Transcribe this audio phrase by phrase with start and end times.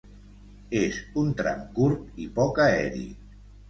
[0.79, 3.09] És un tram curt i poc aeri.